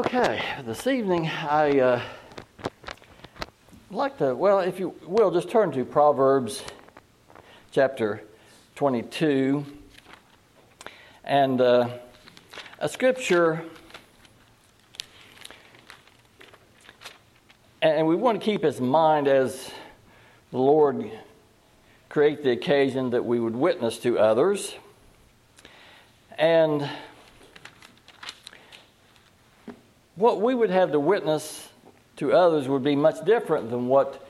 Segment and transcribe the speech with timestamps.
[0.00, 2.02] Okay, this evening I uh,
[3.90, 6.62] like to, well, if you will, just turn to Proverbs
[7.70, 8.22] chapter
[8.76, 9.62] 22
[11.22, 11.90] and uh,
[12.78, 13.62] a scripture,
[17.82, 19.70] and we want to keep in mind as
[20.50, 21.10] the Lord
[22.08, 24.74] create the occasion that we would witness to others.
[26.38, 26.88] And
[30.20, 31.68] what we would have to witness
[32.16, 34.26] to others would be much different than what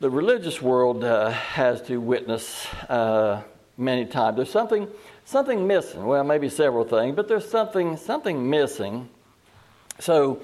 [0.00, 3.42] the religious world uh, has to witness uh,
[3.76, 4.36] many times.
[4.36, 4.88] There's something,
[5.26, 6.06] something missing.
[6.06, 9.10] Well, maybe several things, but there's something, something missing.
[10.00, 10.40] So,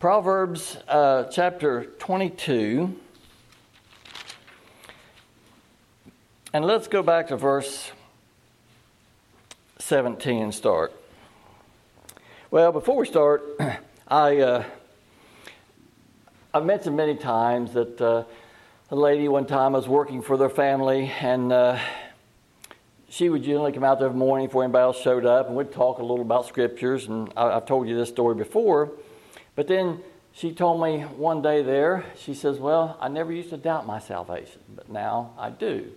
[0.00, 2.98] Proverbs uh, chapter 22.
[6.54, 7.90] And let's go back to verse
[9.78, 10.94] 17 and start.
[12.54, 13.42] Well, before we start,
[14.06, 14.64] I uh,
[16.54, 18.22] I've mentioned many times that uh,
[18.92, 21.80] a lady one time was working for their family, and uh,
[23.08, 25.72] she would generally come out there every morning before anybody else showed up, and we'd
[25.72, 27.08] talk a little about scriptures.
[27.08, 28.92] And I, I've told you this story before,
[29.56, 29.98] but then
[30.32, 33.98] she told me one day there, she says, Well, I never used to doubt my
[33.98, 35.90] salvation, but now I do.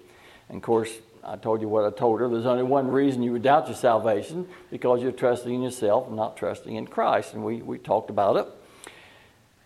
[0.49, 0.91] And of course,
[1.27, 2.29] I told you what I told her.
[2.29, 6.15] There's only one reason you would doubt your salvation because you're trusting in yourself and
[6.15, 7.33] not trusting in Christ.
[7.33, 8.47] And we, we talked about it.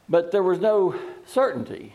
[0.09, 1.93] But there was no certainty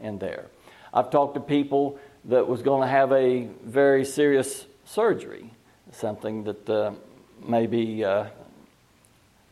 [0.00, 0.46] in there.
[0.92, 5.50] I've talked to people that was going to have a very serious surgery,
[5.92, 6.92] something that uh,
[7.46, 8.24] maybe, uh,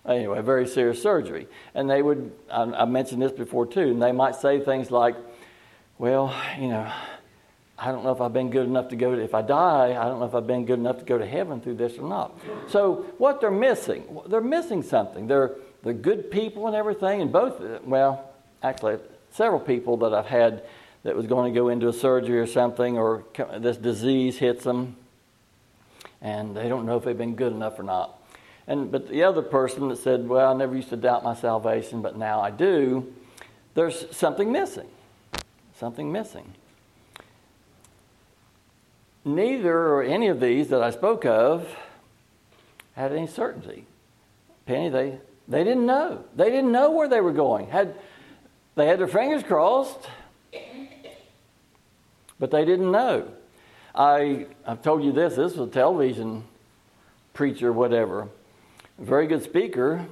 [0.07, 1.47] anyway, very serious surgery.
[1.75, 5.15] And they would, I, I mentioned this before too, and they might say things like,
[5.99, 6.91] well, you know,
[7.79, 10.05] I don't know if I've been good enough to go to, if I die, I
[10.05, 12.39] don't know if I've been good enough to go to heaven through this or not.
[12.69, 15.27] So, what they're missing, they're missing something.
[15.27, 18.31] They're, they're good people and everything, and both, well,
[18.63, 18.99] actually,
[19.33, 20.63] several people that I've had
[21.03, 23.25] that was going to go into a surgery or something, or
[23.59, 24.97] this disease hits them,
[26.21, 28.19] and they don't know if they've been good enough or not.
[28.69, 32.01] And, but the other person that said, Well, I never used to doubt my salvation,
[32.01, 33.13] but now I do,
[33.75, 34.87] there's something missing.
[35.75, 36.55] Something missing
[39.25, 41.77] neither or any of these that I spoke of
[42.95, 43.87] had any certainty.
[44.67, 45.19] Penny, they,
[45.49, 46.25] they didn't know.
[46.37, 47.69] They didn't know where they were going.
[47.69, 47.95] Had,
[48.75, 50.09] they had their fingers crossed,
[52.39, 53.29] but they didn't know.
[53.95, 56.45] I, I've told you this this was a television
[57.35, 58.29] preacher, whatever.
[58.99, 60.07] Very good speaker,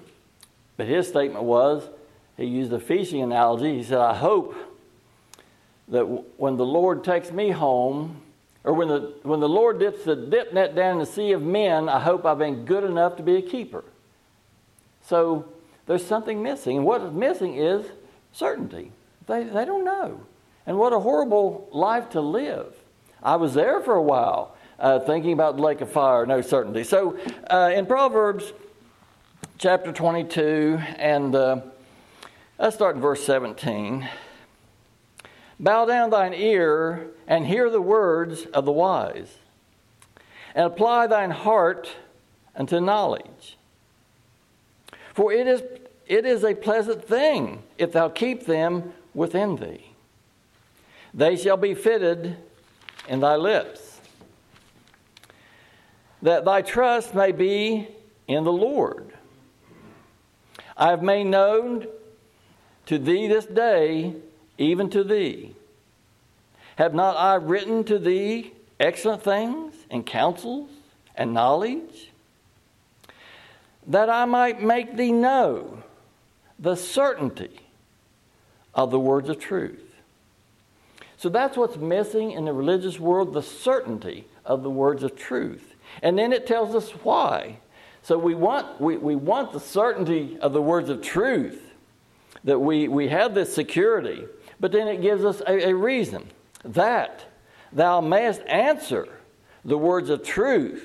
[0.77, 1.89] but his statement was
[2.37, 3.77] he used a fishing analogy.
[3.77, 4.57] He said, I hope
[5.89, 6.05] that
[6.39, 8.23] when the Lord takes me home,
[8.65, 11.43] or when the, when the Lord dips the dip net down in the sea of
[11.43, 13.85] men, I hope I've been good enough to be a keeper.
[15.07, 15.49] So
[15.87, 16.79] there's something missing.
[16.79, 17.87] And what is missing is
[18.33, 18.93] certainty.
[19.27, 20.21] They, they don't know.
[20.67, 22.75] And what a horrible life to live.
[23.23, 26.85] I was there for a while uh, thinking about the lake of fire, no certainty.
[26.85, 27.19] So
[27.51, 28.53] uh, in Proverbs
[29.59, 31.61] chapter 22, and uh,
[32.59, 34.09] let's start in verse 17.
[35.61, 39.37] Bow down thine ear and hear the words of the wise,
[40.55, 41.93] and apply thine heart
[42.57, 43.59] unto knowledge.
[45.13, 45.63] For it is,
[46.07, 49.93] it is a pleasant thing if thou keep them within thee.
[51.13, 52.39] They shall be fitted
[53.07, 54.01] in thy lips,
[56.23, 57.87] that thy trust may be
[58.27, 59.13] in the Lord.
[60.75, 61.87] I have made known
[62.87, 64.15] to thee this day
[64.61, 65.55] even to thee.
[66.77, 70.71] Have not I written to thee excellent things and counsels
[71.17, 72.11] and knowledge?
[73.87, 75.83] That I might make thee know
[76.59, 77.61] the certainty
[78.75, 79.83] of the words of truth.
[81.17, 85.75] So that's what's missing in the religious world the certainty of the words of truth.
[86.03, 87.59] And then it tells us why.
[88.03, 91.63] So we want, we, we want the certainty of the words of truth,
[92.45, 94.27] that we, we have this security.
[94.61, 96.29] But then it gives us a, a reason
[96.65, 97.25] that
[97.73, 99.09] thou mayest answer
[99.65, 100.85] the words of truth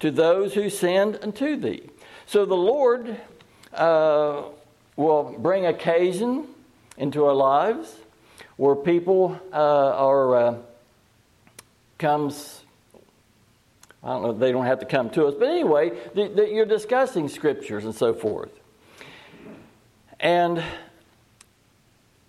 [0.00, 1.88] to those who send unto thee.
[2.26, 3.18] So the Lord
[3.72, 4.42] uh,
[4.96, 6.46] will bring occasion
[6.96, 7.96] into our lives
[8.56, 10.58] where people uh, are uh,
[11.98, 12.62] comes.
[14.02, 14.32] I don't know.
[14.32, 17.94] They don't have to come to us, but anyway, the, the, you're discussing scriptures and
[17.94, 18.52] so forth,
[20.20, 20.62] and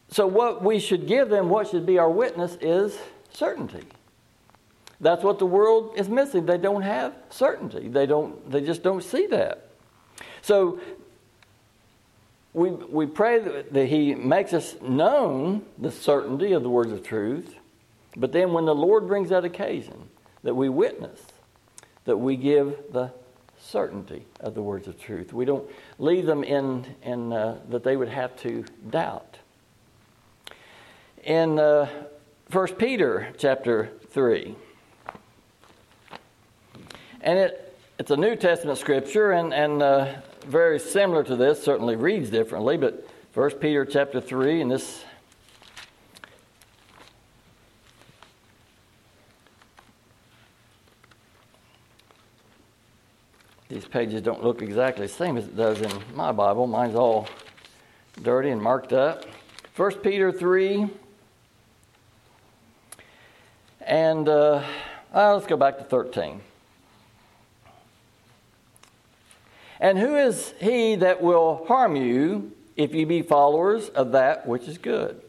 [0.09, 2.97] so, what we should give them, what should be our witness, is
[3.31, 3.83] certainty.
[5.01, 6.45] That's what the world is missing.
[6.45, 7.89] They don't have certainty.
[7.89, 8.49] They don't.
[8.49, 9.69] They just don't see that.
[10.41, 10.79] So,
[12.53, 17.55] we, we pray that, He makes us known the certainty of the words of truth,
[18.15, 20.09] but then when the Lord brings that occasion
[20.43, 21.21] that we witness,
[22.05, 23.11] that we give the
[23.59, 25.33] certainty of the words of truth.
[25.33, 25.67] We don't
[25.97, 29.39] leave them in, in uh, that they would have to doubt.
[31.25, 31.89] In uh,
[32.51, 34.55] 1 Peter chapter 3,
[37.21, 40.13] and it, it's a New Testament scripture, and, and uh,
[40.45, 45.03] very similar to this, certainly reads differently, but 1 Peter chapter 3, and this
[53.67, 56.67] these pages don't look exactly the same as it does in my Bible.
[56.67, 57.27] Mine's all
[58.21, 59.25] dirty and marked up.
[59.75, 60.87] 1 Peter 3.
[63.85, 64.63] And uh,
[65.13, 66.41] uh, let's go back to 13.
[69.79, 74.67] And who is he that will harm you if ye be followers of that which
[74.67, 75.21] is good?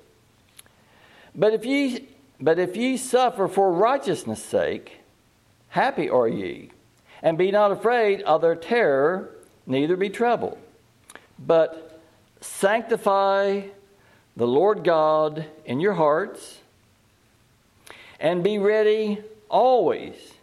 [1.34, 2.08] But if ye,
[2.40, 5.00] but if ye suffer for righteousness' sake,
[5.68, 6.70] happy are ye,
[7.22, 9.34] and be not afraid of their terror,
[9.66, 10.56] neither be troubled.
[11.38, 12.00] But
[12.40, 13.62] sanctify
[14.34, 16.55] the Lord God in your hearts,
[18.20, 20.34] and be ready always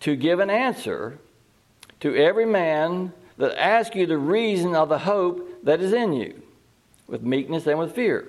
[0.00, 1.18] to give an answer
[2.00, 6.42] to every man that asks you the reason of the hope that is in you,
[7.06, 8.28] with meekness and with fear.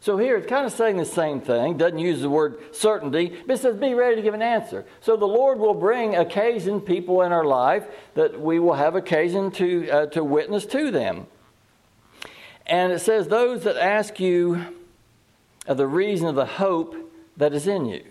[0.00, 3.54] So here it's kind of saying the same thing, doesn't use the word certainty, but
[3.54, 4.84] it says be ready to give an answer.
[5.00, 7.84] So the Lord will bring occasion people in our life
[8.14, 11.26] that we will have occasion to, uh, to witness to them.
[12.66, 14.66] And it says, those that ask you
[15.66, 16.94] of the reason of the hope
[17.38, 18.04] that is in you.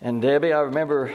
[0.00, 1.14] And Debbie, I remember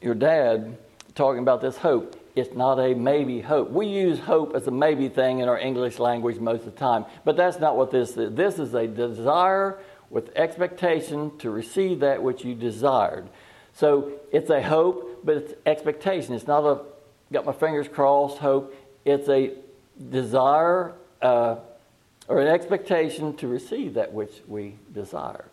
[0.00, 0.78] your dad
[1.14, 2.16] talking about this hope.
[2.36, 3.70] It's not a maybe hope.
[3.70, 7.06] We use hope as a maybe thing in our English language most of the time,
[7.24, 8.34] but that's not what this is.
[8.34, 9.78] This is a desire
[10.10, 13.28] with expectation to receive that which you desired.
[13.72, 16.34] So it's a hope, but it's expectation.
[16.34, 16.82] It's not a
[17.32, 18.74] got my fingers crossed hope.
[19.04, 19.52] It's a
[20.10, 21.56] desire uh,
[22.30, 25.46] or an expectation to receive that which we desire.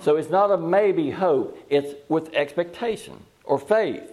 [0.00, 4.10] So it's not a maybe hope, it's with expectation or faith.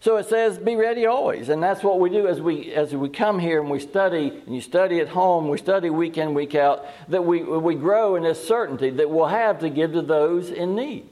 [0.00, 1.50] So it says, be ready always.
[1.50, 4.54] And that's what we do as we, as we come here and we study, and
[4.54, 8.22] you study at home, we study week in, week out, that we, we grow in
[8.22, 11.06] this certainty that we'll have to give to those in need.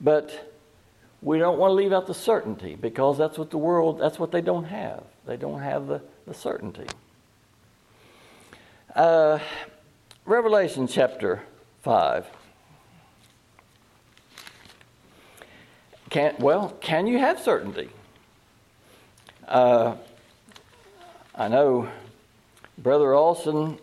[0.00, 0.54] But
[1.20, 4.30] we don't want to leave out the certainty because that's what the world, that's what
[4.30, 5.02] they don't have.
[5.26, 6.86] They don't have the, the certainty.
[8.94, 9.40] Uh,
[10.24, 11.42] Revelation chapter
[11.82, 12.26] 5.
[16.10, 17.90] Can, well, can you have certainty?
[19.46, 19.96] Uh,
[21.34, 21.88] I know
[22.78, 23.78] Brother Olson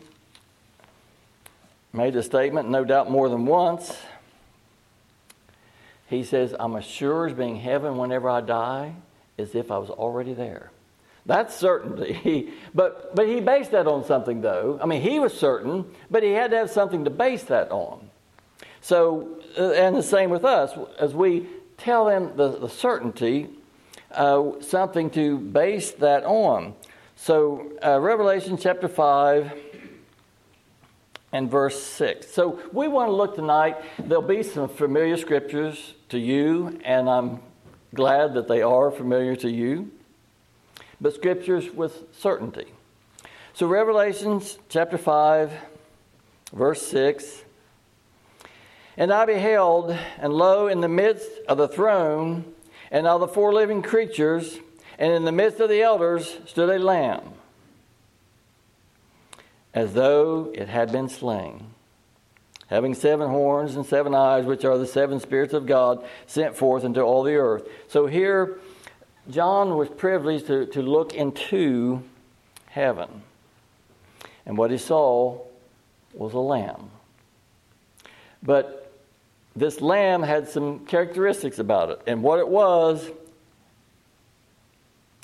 [1.92, 3.98] made a statement, no doubt more than once.
[6.08, 8.96] He says, I'm as sure as being heaven whenever I die
[9.38, 10.72] as if I was already there.
[11.26, 12.54] That's certainty.
[12.76, 14.80] but, but he based that on something, though.
[14.82, 18.10] I mean, he was certain, but he had to have something to base that on.
[18.82, 20.78] So, uh, and the same with us.
[21.00, 23.50] As we tell them the, the certainty,
[24.12, 26.76] uh, something to base that on.
[27.16, 29.54] So, uh, Revelation chapter 5
[31.32, 32.30] and verse 6.
[32.30, 33.78] So, we want to look tonight.
[33.98, 37.40] There'll be some familiar scriptures to you, and I'm
[37.96, 39.92] glad that they are familiar to you
[41.00, 42.68] but scriptures with certainty.
[43.54, 45.54] So, Revelations chapter 5,
[46.54, 47.44] verse 6
[48.98, 52.54] And I beheld, and lo, in the midst of the throne
[52.90, 54.58] and of the four living creatures,
[54.98, 57.34] and in the midst of the elders stood a lamb,
[59.74, 61.66] as though it had been slain,
[62.68, 66.84] having seven horns and seven eyes, which are the seven spirits of God sent forth
[66.84, 67.68] into all the earth.
[67.88, 68.60] So here,
[69.30, 72.04] John was privileged to, to look into
[72.68, 73.24] heaven.
[74.46, 75.40] And what he saw
[76.14, 76.90] was a lamb.
[78.42, 78.92] But
[79.56, 82.02] this lamb had some characteristics about it.
[82.08, 83.10] And what it was,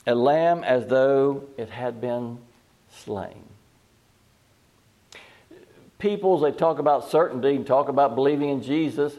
[0.08, 2.40] a lamb as though it had been
[2.90, 3.44] slain.
[5.98, 9.14] People, they talk about certainty and talk about believing in Jesus.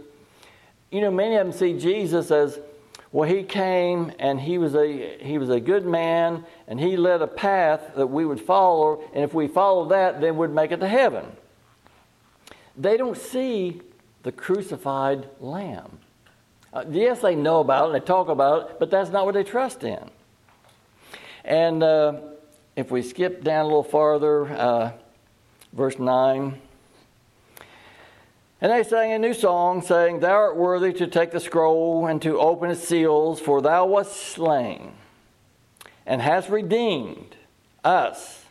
[0.91, 2.59] You know, many of them see Jesus as
[3.13, 7.23] well, he came and he was a he was a good man and he led
[7.23, 10.79] a path that we would follow, and if we follow that, then we'd make it
[10.79, 11.25] to heaven.
[12.77, 13.83] They don't see
[14.23, 15.99] the crucified lamb.
[16.73, 19.35] Uh, yes, they know about it, and they talk about it, but that's not what
[19.35, 20.09] they trust in.
[21.45, 22.21] And uh,
[22.77, 24.93] if we skip down a little farther, uh,
[25.73, 26.61] verse 9.
[28.61, 32.21] And they sang a new song, saying, Thou art worthy to take the scroll and
[32.23, 34.93] to open its seals, for thou wast slain
[36.05, 37.37] and hast redeemed
[37.85, 38.45] us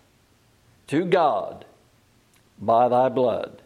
[0.87, 1.65] to God
[2.57, 3.61] by thy blood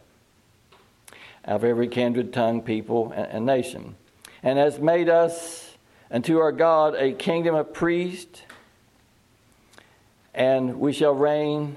[1.46, 3.96] out of every kindred, tongue, people, and nation,
[4.42, 5.76] and has made us
[6.10, 8.42] unto our God a kingdom of priests,
[10.34, 11.76] and we shall reign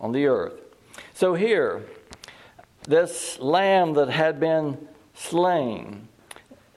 [0.00, 0.54] on the earth.
[1.14, 1.82] So here,
[2.84, 6.08] this lamb that had been slain,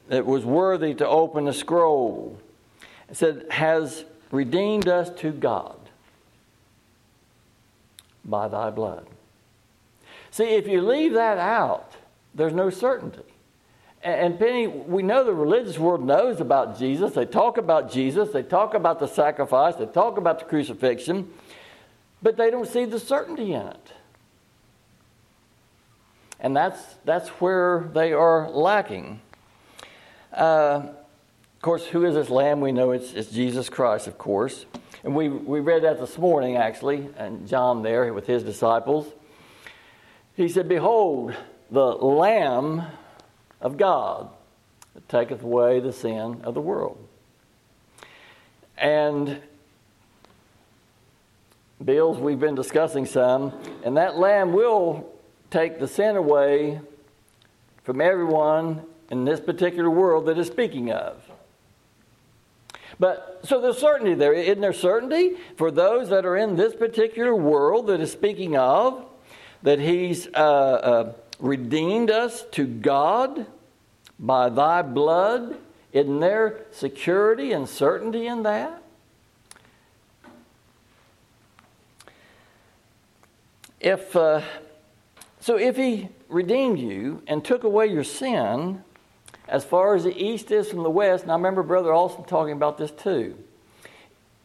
[0.07, 2.39] that was worthy to open the scroll,
[3.11, 5.77] said, has redeemed us to God
[8.23, 9.07] by thy blood.
[10.31, 11.93] See, if you leave that out,
[12.35, 13.23] there's no certainty.
[14.03, 17.13] And Penny, we know the religious world knows about Jesus.
[17.13, 18.29] They talk about Jesus.
[18.29, 19.75] They talk about the sacrifice.
[19.75, 21.33] They talk about the crucifixion.
[22.21, 23.91] But they don't see the certainty in it.
[26.39, 29.21] And that's, that's where they are lacking.
[30.31, 30.89] Uh,
[31.55, 32.61] of course, who is this lamb?
[32.61, 34.65] We know it's, it's Jesus Christ, of course.
[35.03, 39.07] And we, we read that this morning, actually, and John there with his disciples.
[40.35, 41.33] He said, Behold,
[41.71, 42.83] the Lamb
[43.59, 44.29] of God
[44.93, 46.97] that taketh away the sin of the world.
[48.77, 49.41] And
[51.83, 53.53] bills we've been discussing some,
[53.83, 55.11] and that lamb will
[55.49, 56.81] take the sin away
[57.83, 61.23] from everyone in this particular world that is speaking of.
[62.99, 64.33] But so there's certainty there.
[64.33, 69.05] Isn't there certainty for those that are in this particular world that is speaking of
[69.63, 73.45] that He's uh, uh, redeemed us to God
[74.19, 75.57] by Thy blood?
[75.93, 78.81] Isn't there security and certainty in that?
[83.79, 84.41] If uh,
[85.47, 88.83] so, if He redeemed you and took away your sin,
[89.47, 92.51] as far as the east is from the west, and I remember Brother Austin talking
[92.51, 93.41] about this too.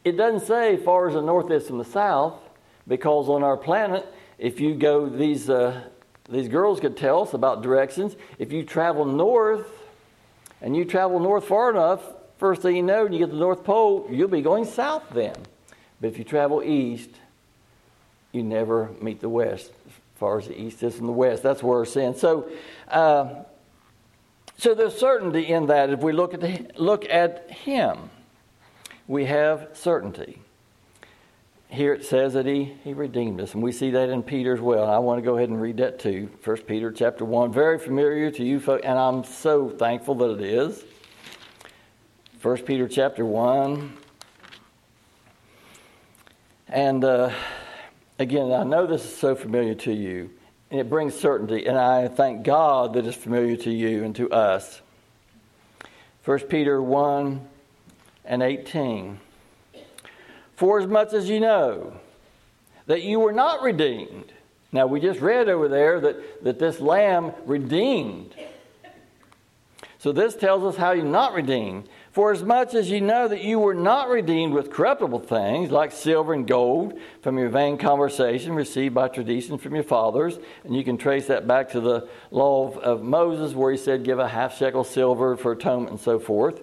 [0.05, 2.39] It doesn't say far as the north is from the south,
[2.87, 4.07] because on our planet,
[4.39, 5.83] if you go, these, uh,
[6.31, 8.15] these girls could tell us about directions.
[8.39, 9.67] If you travel north,
[10.61, 12.01] and you travel north far enough,
[12.39, 15.03] first thing you know, when you get to the North Pole, you'll be going south
[15.13, 15.35] then.
[16.01, 17.11] But if you travel east,
[18.31, 21.43] you never meet the west, as far as the east is from the west.
[21.43, 22.15] That's where we're saying.
[22.15, 22.49] So,
[22.87, 23.43] uh,
[24.57, 25.91] so there's certainty in that.
[25.91, 28.09] If we look at, the, look at Him,
[29.09, 30.39] we have certainty.
[31.69, 34.61] Here it says that he, he redeemed us, and we see that in Peter as
[34.61, 34.89] well.
[34.89, 36.31] I want to go ahead and read that too.
[36.41, 40.43] First Peter chapter 1, very familiar to you folks, and I'm so thankful that it
[40.43, 40.85] is.
[42.39, 43.93] First Peter chapter 1.
[46.69, 47.33] And uh,
[48.23, 50.31] again, I know this is so familiar to you
[50.73, 51.67] and it brings certainty.
[51.67, 54.81] And I thank God that it's familiar to you and to us.
[56.25, 57.47] 1 Peter 1
[58.25, 59.21] and 18.
[60.57, 62.01] For as much as you know
[62.87, 64.33] that you were not redeemed.
[64.73, 68.35] Now, we just read over there that, that this lamb redeemed.
[69.99, 73.43] So, this tells us how you're not redeemed for as much as you know that
[73.43, 78.53] you were not redeemed with corruptible things like silver and gold from your vain conversation
[78.53, 82.69] received by tradition from your fathers, and you can trace that back to the law
[82.69, 86.19] of, of Moses where he said, give a half shekel silver for atonement and so
[86.19, 86.61] forth.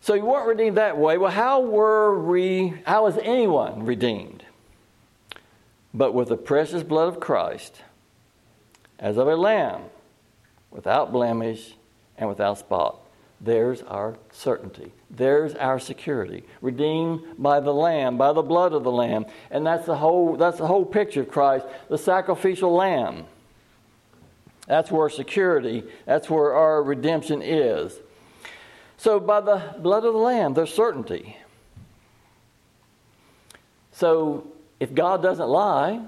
[0.00, 1.18] So you weren't redeemed that way.
[1.18, 4.44] Well, how were we, how was anyone redeemed?
[5.92, 7.82] But with the precious blood of Christ,
[8.98, 9.82] as of a lamb,
[10.70, 11.74] without blemish
[12.16, 13.01] and without spot.
[13.42, 14.92] There's our certainty.
[15.10, 16.44] There's our security.
[16.60, 19.26] Redeemed by the Lamb, by the blood of the Lamb.
[19.50, 23.24] And that's the whole, that's the whole picture of Christ, the sacrificial Lamb.
[24.68, 27.98] That's where security, that's where our redemption is.
[28.96, 31.36] So, by the blood of the Lamb, there's certainty.
[33.90, 34.46] So,
[34.78, 36.00] if God doesn't lie,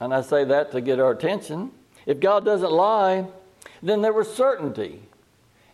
[0.00, 1.70] and I say that to get our attention,
[2.06, 3.26] if God doesn't lie,
[3.82, 5.02] then there was certainty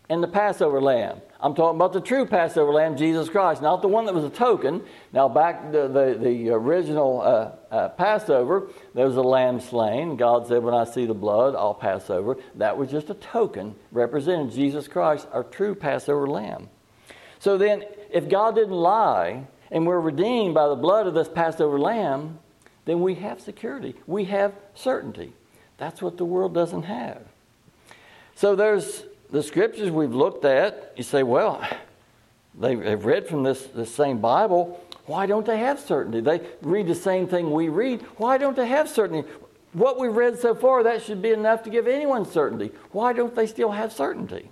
[0.09, 1.21] and the Passover lamb.
[1.39, 4.29] I'm talking about the true Passover lamb, Jesus Christ, not the one that was a
[4.29, 4.81] token.
[5.13, 10.17] Now, back the, the, the original uh, uh, Passover, there was a lamb slain.
[10.17, 12.37] God said, When I see the blood, I'll pass over.
[12.55, 16.69] That was just a token representing Jesus Christ, our true Passover lamb.
[17.39, 21.79] So then, if God didn't lie and we're redeemed by the blood of this Passover
[21.79, 22.39] lamb,
[22.85, 23.95] then we have security.
[24.07, 25.33] We have certainty.
[25.77, 27.21] That's what the world doesn't have.
[28.35, 31.65] So there's the scriptures we've looked at, you say, well,
[32.57, 34.83] they have read from this, this same Bible.
[35.05, 36.19] Why don't they have certainty?
[36.19, 38.01] They read the same thing we read.
[38.17, 39.27] Why don't they have certainty?
[39.73, 42.71] What we've read so far, that should be enough to give anyone certainty.
[42.91, 44.49] Why don't they still have certainty?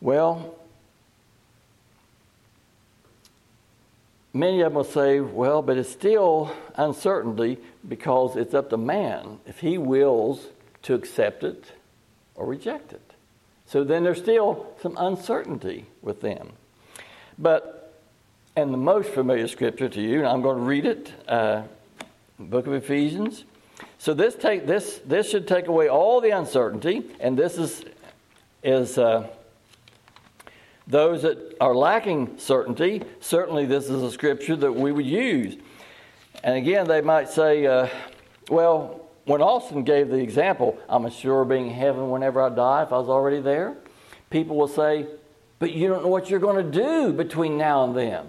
[0.00, 0.56] Well,
[4.32, 9.38] many of them will say, well, but it's still uncertainty because it's up to man
[9.46, 10.46] if he wills
[10.82, 11.72] to accept it
[12.36, 13.12] or reject it.
[13.66, 16.52] So then there's still some uncertainty with them.
[17.38, 18.00] But,
[18.54, 21.62] and the most familiar scripture to you, and I'm going to read it, uh,
[22.38, 23.44] book of Ephesians.
[23.98, 27.84] So this take this this should take away all the uncertainty, and this is
[28.62, 29.26] is uh,
[30.86, 33.02] those that are lacking certainty.
[33.20, 35.56] Certainly, this is a scripture that we would use.
[36.44, 37.88] And again, they might say, uh,
[38.48, 42.92] well, when Austin gave the example, I'm sure being in heaven whenever I die, if
[42.92, 43.76] I was already there,
[44.30, 45.06] people will say,
[45.58, 48.26] but you don't know what you're going to do between now and then.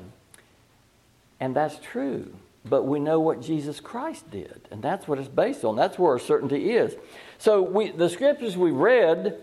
[1.39, 2.33] And that's true.
[2.65, 5.75] But we know what Jesus Christ did, and that's what it's based on.
[5.75, 6.95] That's where our certainty is.
[7.37, 9.37] So we, the scriptures we read,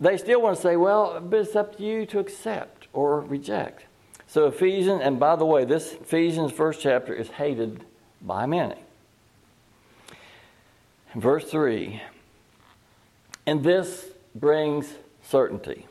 [0.00, 3.84] they still want to say, well, but it's up to you to accept or reject.
[4.26, 7.84] So Ephesians, and by the way, this Ephesians first chapter is hated
[8.20, 8.83] by many.
[11.14, 12.02] Verse 3
[13.46, 15.86] And this brings certainty.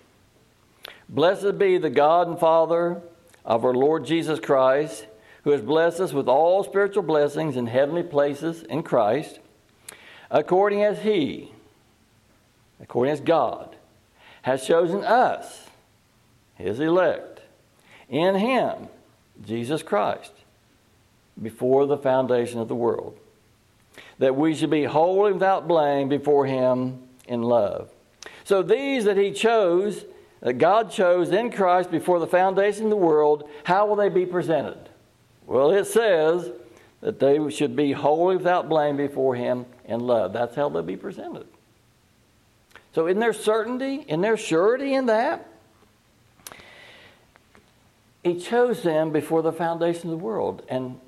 [1.07, 3.01] Blessed be the God and Father
[3.45, 5.05] of our Lord Jesus Christ,
[5.43, 9.39] who has blessed us with all spiritual blessings in heavenly places in Christ,
[10.29, 11.51] according as He,
[12.81, 13.75] according as God,
[14.43, 15.67] has chosen us,
[16.55, 17.41] His elect,
[18.09, 18.87] in Him,
[19.45, 20.31] Jesus Christ,
[21.41, 23.17] before the foundation of the world
[24.19, 27.89] that we should be holy without blame before Him in love.
[28.43, 30.05] So these that He chose,
[30.41, 34.25] that God chose in Christ before the foundation of the world, how will they be
[34.25, 34.89] presented?
[35.45, 36.51] Well, it says
[37.01, 40.33] that they should be holy without blame before Him in love.
[40.33, 41.47] That's how they'll be presented.
[42.93, 45.49] So, in their certainty, in their surety in that,
[48.23, 50.63] He chose them before the foundation of the world.
[50.69, 50.99] And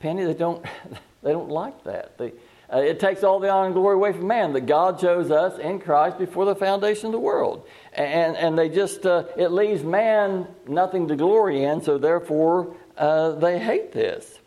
[0.00, 0.64] Penny, they don't,
[1.22, 2.18] they don't like that.
[2.18, 2.32] They,
[2.72, 5.58] uh, it takes all the honor and glory away from man that God chose us
[5.58, 7.66] in Christ before the foundation of the world.
[7.94, 13.32] And, and they just, uh, it leaves man nothing to glory in, so therefore uh,
[13.32, 14.38] they hate this.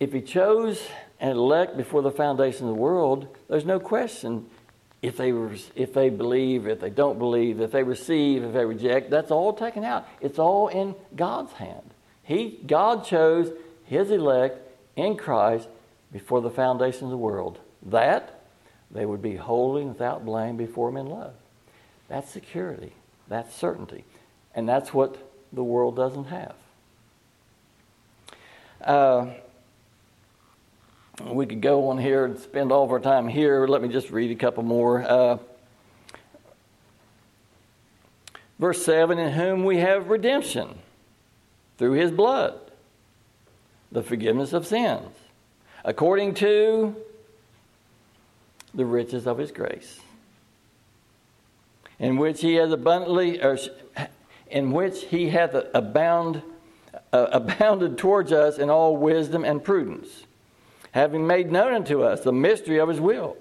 [0.00, 0.82] If he chose
[1.20, 4.46] and elect before the foundation of the world, there's no question
[5.02, 5.30] if they,
[5.76, 9.52] if they believe, if they don't believe, if they receive, if they reject, that's all
[9.52, 10.08] taken out.
[10.20, 11.90] It's all in God's hand.
[12.24, 13.52] He, God chose
[13.92, 14.58] his elect
[14.96, 15.68] in Christ
[16.10, 18.40] before the foundation of the world, that
[18.90, 21.34] they would be holy without blame before him in love.
[22.08, 22.92] That's security.
[23.28, 24.04] That's certainty.
[24.54, 25.18] And that's what
[25.52, 26.54] the world doesn't have.
[28.80, 29.26] Uh,
[31.26, 33.66] we could go on here and spend all of our time here.
[33.66, 35.02] Let me just read a couple more.
[35.02, 35.38] Uh,
[38.58, 40.78] verse 7 In whom we have redemption
[41.76, 42.58] through his blood
[43.92, 45.14] the forgiveness of sins,
[45.84, 46.96] according to
[48.74, 50.00] the riches of his grace,
[51.98, 53.58] in which he has abundantly, or
[54.50, 56.42] in which he hath abound,
[57.12, 60.24] uh, abounded towards us in all wisdom and prudence,
[60.92, 63.36] having made known unto us the mystery of his will,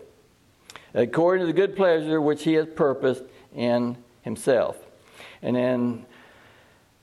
[0.93, 3.23] according to the good pleasure which he has purposed
[3.55, 4.77] in himself.
[5.41, 6.05] And then,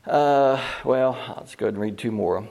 [0.07, 2.47] uh, well, I'll just go ahead and read two more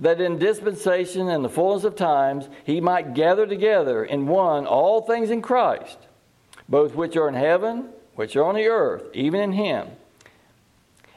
[0.00, 5.02] that in dispensation and the fullness of times he might gather together in one all
[5.02, 5.98] things in Christ,
[6.68, 9.88] both which are in heaven, which are on the earth, even in him,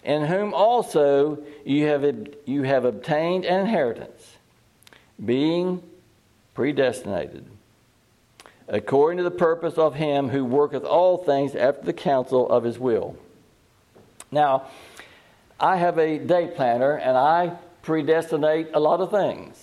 [0.04, 4.36] in whom also you have, you have obtained an inheritance,
[5.24, 5.82] being
[6.54, 7.46] predestinated,
[8.68, 12.78] according to the purpose of him who worketh all things after the counsel of his
[12.78, 13.16] will.
[14.30, 14.68] Now,
[15.58, 19.62] I have a day planner, and I predestinate a lot of things.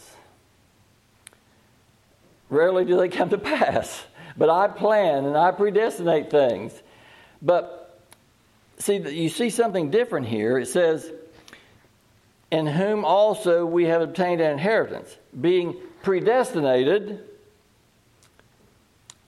[2.49, 4.05] Rarely do they come to pass,
[4.37, 6.81] but I plan and I predestinate things.
[7.43, 7.99] But
[8.79, 10.59] see, you see something different here.
[10.59, 11.11] It says,
[12.51, 17.25] In whom also we have obtained an inheritance, being predestinated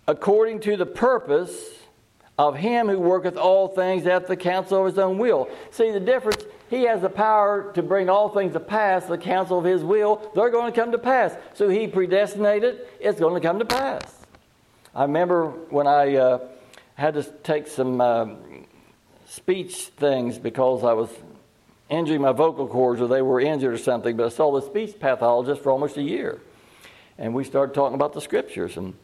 [0.07, 1.55] according to the purpose
[2.39, 5.49] of him who worketh all things after the counsel of his own will.
[5.71, 6.45] See the difference?
[6.73, 10.33] He has the power to bring all things to pass, the counsel of his will.
[10.35, 11.37] They're going to come to pass.
[11.53, 14.25] So he predestinated, it's going to come to pass.
[14.95, 16.39] I remember when I uh,
[16.95, 18.39] had to take some um,
[19.27, 21.11] speech things because I was
[21.91, 24.17] injuring my vocal cords or they were injured or something.
[24.17, 26.41] But I saw the speech pathologist for almost a year.
[27.19, 28.95] And we started talking about the scriptures and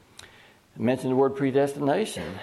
[0.75, 2.39] mentioned the word predestination.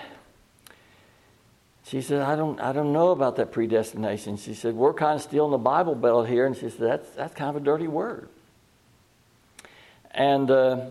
[1.88, 4.38] She said, I don't, I don't know about that predestination.
[4.38, 6.48] She said, We're kind of stealing the Bible Belt here.
[6.48, 8.28] And she said, That's, that's kind of a dirty word.
[10.10, 10.89] And, uh,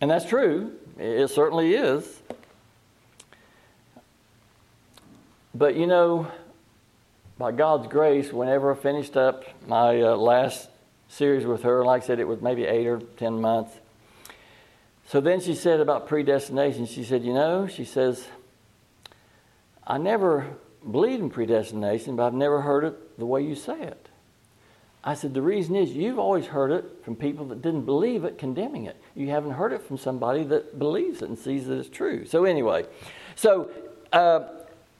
[0.00, 0.72] and that's true.
[0.98, 2.22] It certainly is.
[5.54, 6.28] But you know,
[7.36, 10.68] by God's grace, whenever I finished up my uh, last
[11.08, 13.72] series with her, like I said, it was maybe eight or ten months.
[15.06, 18.26] So then she said about predestination, she said, You know, she says,
[19.86, 20.46] I never
[20.90, 24.08] believed in predestination, but I've never heard it the way you say it.
[25.02, 28.38] I said, The reason is you've always heard it from people that didn't believe it,
[28.38, 28.96] condemning it.
[29.14, 32.24] You haven't heard it from somebody that believes it and sees that it's true.
[32.24, 32.86] So, anyway,
[33.36, 33.70] so
[34.12, 34.48] uh,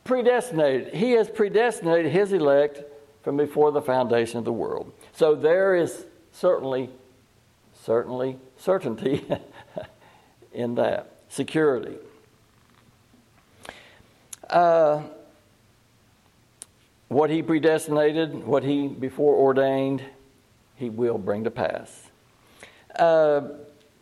[0.04, 0.94] predestinated.
[0.94, 2.82] He has predestinated his elect
[3.22, 4.92] from before the foundation of the world.
[5.14, 6.90] So, there is certainly,
[7.72, 9.24] certainly certainty
[10.52, 11.96] in that, security.
[14.54, 15.02] Uh,
[17.08, 20.00] what he predestinated, what he before ordained,
[20.76, 22.08] he will bring to pass.
[22.96, 23.48] Uh,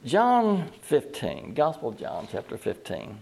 [0.04, 3.18] John 15, Gospel of John, chapter 15.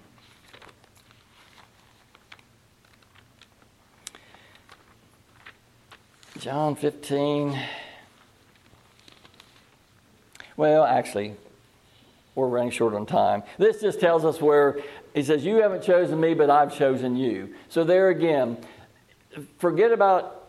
[6.40, 7.57] John 15.
[10.57, 11.37] Well, actually,
[12.35, 13.45] we're running short on time.
[13.59, 14.79] This just tells us where
[15.14, 17.55] he says, You haven't chosen me, but I've chosen you.
[17.68, 18.59] So, there again,
[19.59, 20.49] forget about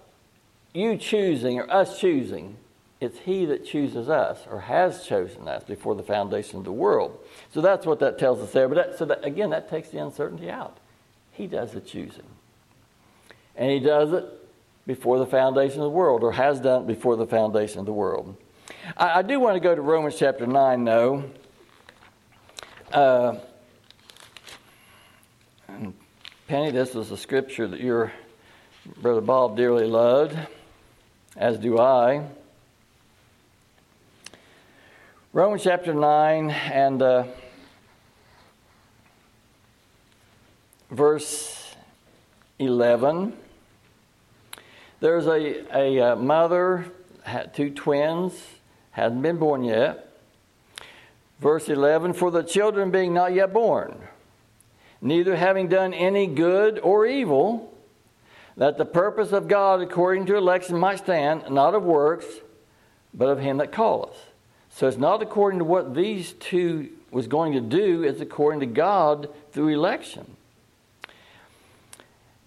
[0.74, 2.58] you choosing or us choosing.
[3.00, 7.18] It's He that chooses us or has chosen us before the foundation of the world.
[7.54, 8.68] So, that's what that tells us there.
[8.68, 10.78] But that, so, that, again, that takes the uncertainty out.
[11.32, 12.28] He does the choosing.
[13.56, 14.26] And He does it
[14.86, 17.94] before the foundation of the world or has done it before the foundation of the
[17.94, 18.36] world.
[18.96, 21.24] I, I do want to go to Romans chapter 9, though.
[22.92, 23.36] Uh,
[26.52, 28.12] Penny, this is a scripture that your
[28.98, 30.38] brother Bob dearly loved,
[31.38, 32.28] as do I.
[35.32, 37.24] Romans chapter 9 and uh,
[40.90, 41.74] verse
[42.60, 43.32] 11.
[45.00, 45.32] There's a,
[45.74, 46.86] a, a uh, mother,
[47.24, 48.34] had two twins,
[48.92, 50.18] hadn't been born yet.
[51.40, 53.98] Verse 11 For the children being not yet born,
[55.02, 57.74] neither having done any good or evil,
[58.58, 62.26] that the purpose of God according to election might stand, not of works,
[63.14, 64.32] but of him that calleth.
[64.70, 68.66] So it's not according to what these two was going to do, it's according to
[68.66, 70.38] God through election.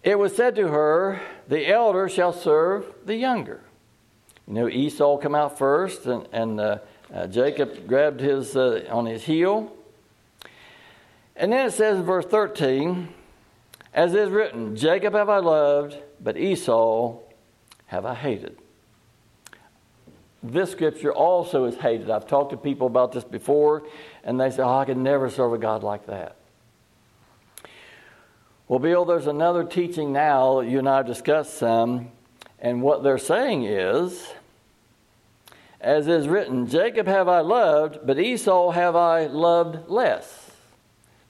[0.02, 3.60] It was said to her, The elder shall serve the younger.
[4.46, 6.78] You know, Esau come out first, and, and uh,
[7.12, 9.72] uh, Jacob grabbed his uh, on his heel.
[11.36, 13.08] And then it says in verse 13,
[13.92, 17.18] as is written, Jacob have I loved, but Esau
[17.86, 18.58] have I hated.
[20.42, 22.10] This scripture also is hated.
[22.10, 23.82] I've talked to people about this before,
[24.22, 26.36] and they say, Oh, I could never serve a God like that.
[28.68, 32.10] Well, Bill, there's another teaching now you and I have discussed some,
[32.58, 34.26] and what they're saying is
[35.84, 40.43] as is written, Jacob have I loved, but Esau have I loved less.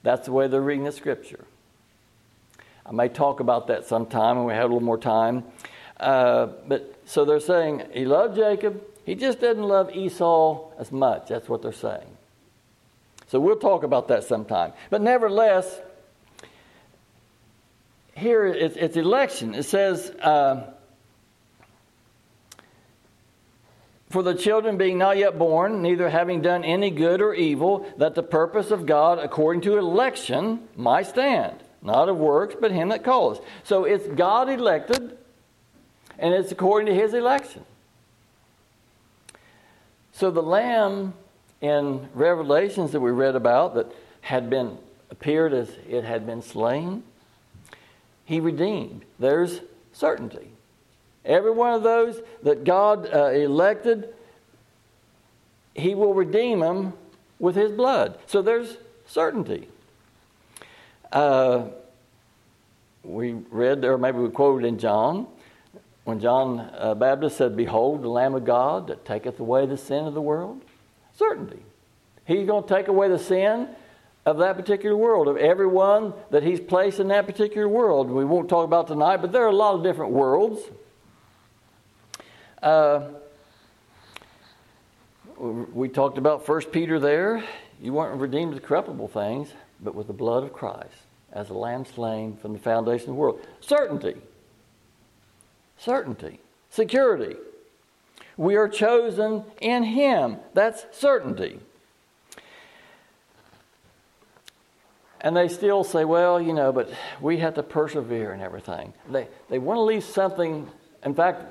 [0.05, 1.45] That's the way they're reading the scripture.
[2.85, 5.43] I may talk about that sometime when we have a little more time.
[5.99, 11.29] Uh, but so they're saying he loved Jacob, he just doesn't love Esau as much.
[11.29, 12.05] That's what they're saying.
[13.29, 14.73] So we'll talk about that sometime.
[14.91, 15.79] But nevertheless,
[18.15, 19.55] here it's, it's election.
[19.55, 20.67] It says, uh,
[24.15, 28.15] For the children being not yet born, neither having done any good or evil, that
[28.15, 33.03] the purpose of God according to election might stand, not of works, but him that
[33.03, 33.41] calls.
[33.65, 35.17] So it's God elected,
[36.17, 37.65] and it's according to his election.
[40.13, 41.13] So the lamb
[41.59, 44.77] in Revelations that we read about that had been
[45.09, 47.03] appeared as it had been slain,
[48.23, 49.03] he redeemed.
[49.19, 49.59] There's
[49.91, 50.54] certainty.
[51.25, 54.13] Every one of those that God uh, elected,
[55.73, 56.93] He will redeem them
[57.39, 58.19] with His blood.
[58.27, 59.67] So there's certainty.
[61.11, 61.65] Uh,
[63.03, 65.27] we read, or maybe we quoted in John,
[66.03, 70.05] when John uh, Baptist said, Behold, the Lamb of God that taketh away the sin
[70.05, 70.61] of the world.
[71.17, 71.59] Certainty.
[72.25, 73.69] He's going to take away the sin
[74.25, 78.09] of that particular world, of everyone that He's placed in that particular world.
[78.09, 80.61] We won't talk about tonight, but there are a lot of different worlds.
[82.65, 83.09] Uh,
[85.37, 87.43] we talked about First Peter there.
[87.79, 89.49] You weren't redeemed with corruptible things,
[89.79, 90.95] but with the blood of Christ,
[91.31, 93.39] as a lamb slain from the foundation of the world.
[93.59, 94.15] Certainty.
[95.77, 96.39] Certainty.
[96.71, 97.35] Security.
[98.35, 100.37] We are chosen in Him.
[100.55, 101.59] That's certainty.
[105.21, 108.93] And they still say, well, you know, but we have to persevere and everything.
[109.07, 110.67] They, they want to leave something.
[111.03, 111.43] In fact,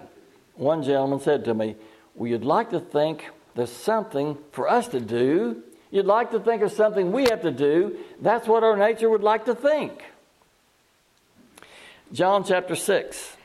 [0.57, 1.77] one gentleman said to me,
[2.15, 5.63] well, you'd like to think there's something for us to do.
[5.91, 7.99] You'd like to think of something we have to do.
[8.21, 10.03] That's what our nature would like to think.
[12.13, 13.37] John chapter 6.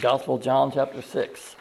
[0.00, 1.56] Gospel John chapter 6.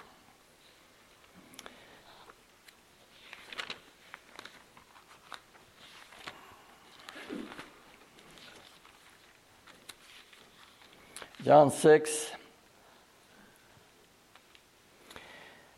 [11.44, 12.32] John 6.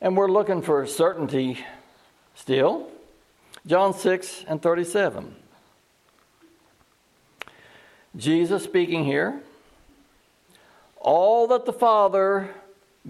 [0.02, 1.64] And we're looking for certainty
[2.36, 2.90] still.
[3.66, 5.36] John 6 and 37.
[8.16, 9.42] Jesus speaking here.
[11.00, 12.50] All that the Father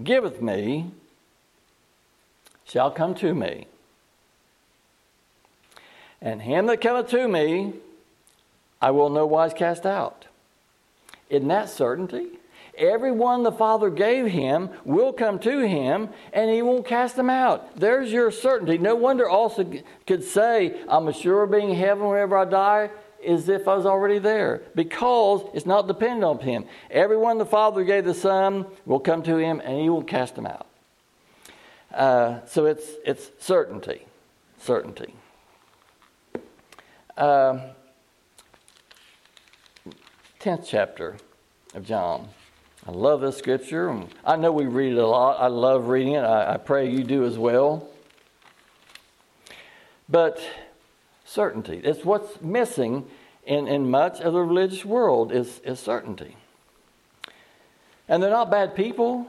[0.02, 0.90] giveth me
[2.64, 3.66] shall come to me.
[6.20, 7.74] And him that cometh to me,
[8.80, 10.26] I will no wise cast out.
[11.30, 12.38] Isn't that certainty?
[12.76, 17.78] Everyone the Father gave him will come to him, and he won't cast them out.
[17.78, 18.78] There's your certainty.
[18.78, 22.90] No wonder Austin could say, I'm of being in heaven whenever I die,
[23.26, 26.66] as if I was already there, because it's not dependent on him.
[26.90, 30.46] Everyone the Father gave the Son will come to him, and he won't cast them
[30.46, 30.66] out.
[31.92, 34.06] Uh, so it's, it's certainty.
[34.58, 35.14] Certainty.
[37.16, 37.60] Uh,
[40.40, 41.16] 10th chapter
[41.74, 42.28] of John.
[42.86, 44.04] I love this scripture.
[44.24, 45.40] I know we read it a lot.
[45.40, 46.20] I love reading it.
[46.20, 47.88] I, I pray you do as well.
[50.08, 50.40] But
[51.24, 51.80] certainty.
[51.82, 53.06] It's what's missing
[53.44, 56.36] in, in much of the religious world is, is certainty.
[58.08, 59.26] And they're not bad people,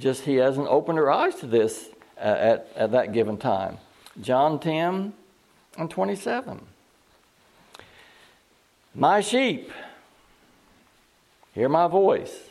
[0.00, 1.88] just he hasn't opened their eyes to this
[2.18, 3.78] uh, at, at that given time.
[4.20, 5.12] John 10
[5.78, 6.60] and 27.
[8.96, 9.70] My sheep
[11.52, 12.45] hear my voice.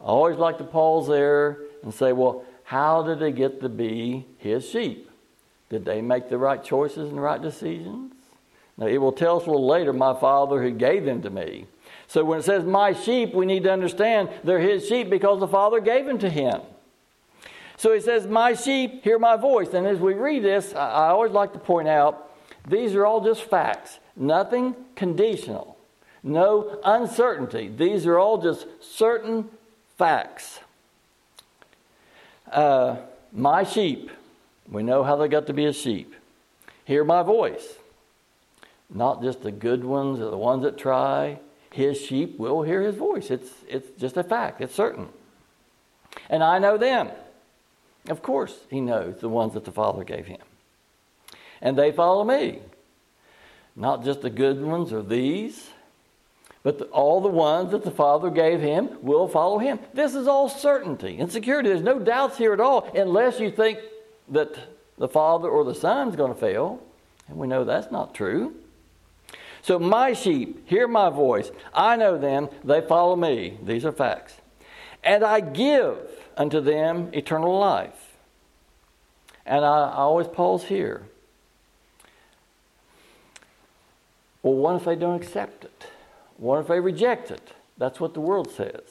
[0.00, 4.26] I always like to pause there and say, well, how did they get to be
[4.38, 5.10] his sheep?
[5.68, 8.12] Did they make the right choices and the right decisions?
[8.76, 11.66] Now, it will tell us a little later, my father who gave them to me.
[12.08, 15.48] So when it says my sheep, we need to understand they're his sheep because the
[15.48, 16.60] father gave them to him.
[17.76, 19.74] So he says, My sheep hear my voice.
[19.74, 22.30] And as we read this, I always like to point out
[22.68, 25.76] these are all just facts, nothing conditional,
[26.22, 27.68] no uncertainty.
[27.68, 29.48] These are all just certain
[29.96, 30.60] facts.
[32.50, 32.96] Uh,
[33.32, 34.10] my sheep,
[34.70, 36.14] we know how they got to be a sheep,
[36.84, 37.74] hear my voice.
[38.88, 41.40] Not just the good ones or the ones that try.
[41.72, 43.30] His sheep will hear his voice.
[43.30, 45.08] It's, it's just a fact, it's certain.
[46.30, 47.10] And I know them.
[48.08, 50.40] Of course, he knows the ones that the Father gave him.
[51.60, 52.60] And they follow me.
[53.74, 55.70] Not just the good ones or these,
[56.66, 59.78] but the, all the ones that the Father gave him will follow him.
[59.94, 61.68] This is all certainty and security.
[61.68, 63.78] There's no doubts here at all, unless you think
[64.30, 64.58] that
[64.98, 66.82] the Father or the Son is going to fail.
[67.28, 68.56] And we know that's not true.
[69.62, 71.52] So, my sheep hear my voice.
[71.72, 72.48] I know them.
[72.64, 73.58] They follow me.
[73.62, 74.34] These are facts.
[75.04, 75.98] And I give
[76.36, 78.16] unto them eternal life.
[79.46, 81.06] And I, I always pause here.
[84.42, 85.90] Well, what if they don't accept it?
[86.38, 87.52] What if they reject it?
[87.78, 88.82] That's what the world says.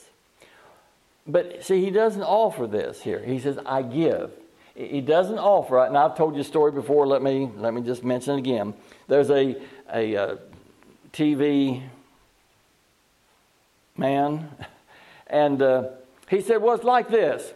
[1.27, 3.19] But see, he doesn't offer this here.
[3.19, 4.31] He says, I give.
[4.75, 5.87] He doesn't offer it.
[5.87, 7.07] And I've told you a story before.
[7.07, 8.73] Let me, let me just mention it again.
[9.07, 9.55] There's a,
[9.91, 10.35] a, a uh,
[11.13, 11.81] TV
[13.97, 14.49] man,
[15.27, 15.89] and uh,
[16.29, 17.53] he said, Well, it's like this.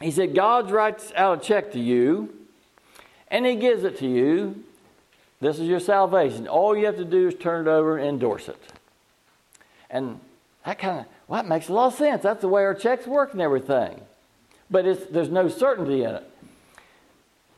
[0.00, 2.34] He said, God writes out a check to you,
[3.28, 4.64] and he gives it to you.
[5.40, 6.48] This is your salvation.
[6.48, 8.58] All you have to do is turn it over and endorse it.
[9.92, 10.18] And
[10.64, 12.22] that kind of, well, that makes a lot of sense.
[12.22, 14.00] That's the way our checks work and everything.
[14.70, 16.30] But there's no certainty in it.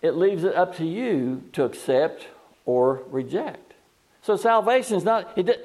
[0.03, 2.27] It leaves it up to you to accept
[2.67, 3.73] or reject.
[4.23, 5.65] So salvation is not, it,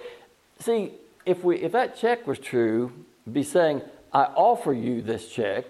[0.59, 0.91] see,
[1.25, 2.91] if, we, if that check was true,
[3.31, 3.81] be saying,
[4.13, 5.65] I offer you this check,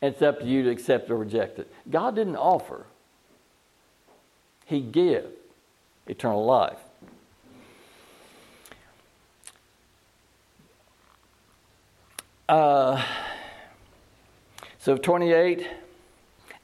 [0.00, 1.72] and it's up to you to accept or reject it.
[1.90, 2.86] God didn't offer,
[4.66, 5.24] He gave
[6.06, 6.78] eternal life.
[12.48, 13.02] Uh,
[14.78, 15.68] so 28,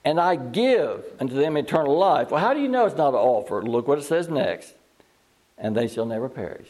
[0.05, 2.31] and I give unto them eternal life.
[2.31, 3.63] Well, how do you know it's not an offer?
[3.63, 4.75] Look what it says next.
[5.59, 6.69] And they shall never perish.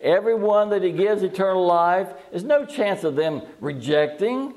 [0.00, 4.54] Everyone that he gives eternal life, there's no chance of them rejecting.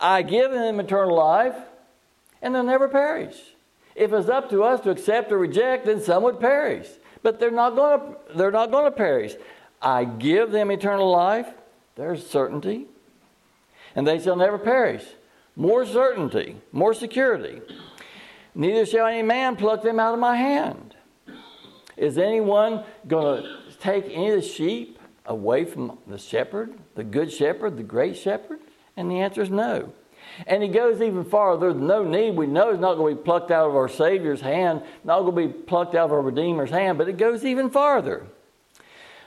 [0.00, 1.56] I give them eternal life,
[2.42, 3.36] and they'll never perish.
[3.94, 6.86] If it's up to us to accept or reject, then some would perish.
[7.22, 9.34] But they're not going to, they're not going to perish.
[9.82, 11.46] I give them eternal life.
[11.96, 12.86] There's certainty.
[13.94, 15.04] And they shall never perish.
[15.56, 17.60] More certainty, more security.
[18.54, 20.94] Neither shall any man pluck them out of my hand.
[21.96, 27.32] Is anyone going to take any of the sheep away from the shepherd, the good
[27.32, 28.60] shepherd, the great shepherd?
[28.96, 29.92] And the answer is no.
[30.46, 31.72] And he goes even farther.
[31.72, 32.36] There's no need.
[32.36, 35.48] We know it's not going to be plucked out of our Savior's hand, not going
[35.50, 38.26] to be plucked out of our Redeemer's hand, but it goes even farther.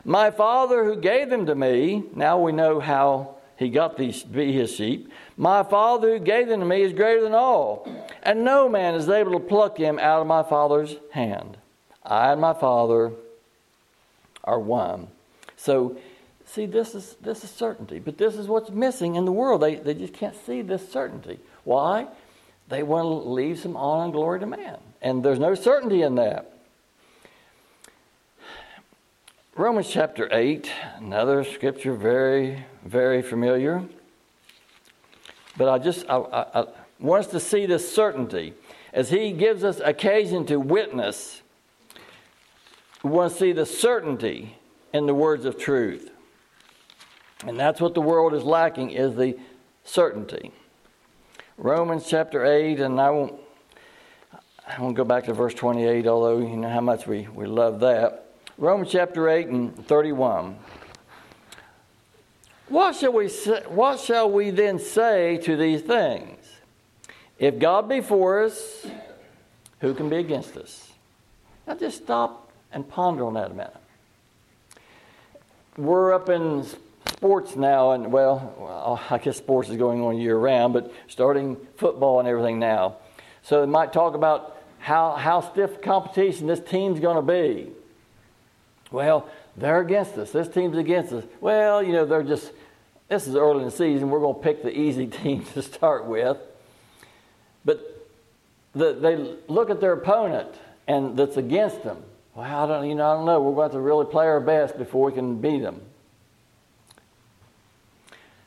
[0.06, 4.28] My Father who gave them to me, now we know how he got these to
[4.28, 5.12] be his sheep.
[5.38, 7.88] My Father who gave them to me is greater than all,
[8.22, 11.58] and no man is able to pluck him out of my Father's hand.
[12.04, 13.12] I and my Father
[14.44, 15.08] are one.
[15.56, 15.98] So
[16.54, 19.64] See, this is, this is certainty, but this is what's missing in the world.
[19.64, 21.40] They, they just can't see this certainty.
[21.64, 22.06] Why?
[22.70, 24.78] They want to leave some honor and glory to man.
[25.02, 26.53] And there's no certainty in that.
[29.56, 33.84] Romans chapter 8, another scripture very, very familiar.
[35.56, 36.66] But I just I, I, I
[37.00, 38.56] want us to see this certainty.
[38.94, 41.44] As he gives us occasion to witness,
[43.04, 44.58] we want to see the certainty
[44.92, 46.10] in the words of truth.
[47.46, 49.38] And that's what the world is lacking is the
[49.84, 50.52] certainty.
[51.60, 53.36] Romans chapter 8, and I won't,
[54.68, 57.82] I won't go back to verse 28, although you know how much we, we love
[57.82, 58.23] that.
[58.58, 60.56] Romans chapter 8 and 31.
[62.70, 66.38] What shall, we say, what shall we then say to these things?
[67.40, 68.86] If God be for us,
[69.82, 70.92] who can be against us?
[71.66, 73.76] Now just stop and ponder on that a minute.
[75.76, 76.64] We're up in
[77.08, 82.20] sports now, and well, I guess sports is going on year round, but starting football
[82.20, 82.98] and everything now.
[83.42, 87.72] So they might talk about how, how stiff competition this team's going to be.
[88.94, 89.28] Well,
[89.58, 90.32] they're against us.
[90.32, 91.26] This team's against us.
[91.42, 92.52] Well, you know, they're just,
[93.10, 94.12] this is early in the season.
[94.12, 96.38] We're going to pick the easy team to start with.
[97.66, 98.08] But
[98.74, 100.50] the, they look at their opponent
[100.88, 102.04] and that's against them.
[102.36, 103.42] Well, I don't, you know, I don't know.
[103.42, 105.82] We're going to to really play our best before we can beat them.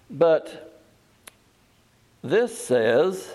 [0.08, 0.80] But
[2.22, 3.34] this says,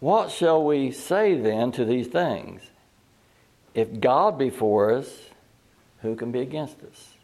[0.00, 2.62] What shall we say then to these things?
[3.80, 5.08] If God be for us,
[6.02, 7.14] who can be against us?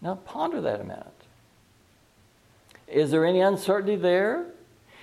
[0.00, 1.06] Now ponder that a minute.
[2.88, 4.46] Is there any uncertainty there?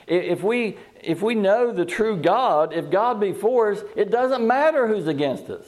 [0.07, 4.45] If we, if we know the true God, if God be for us, it doesn't
[4.45, 5.67] matter who's against us.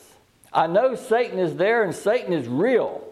[0.51, 3.07] I know Satan is there and Satan is real.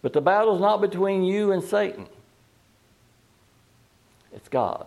[0.00, 2.06] But the battle's not between you and Satan.
[4.34, 4.86] It's God.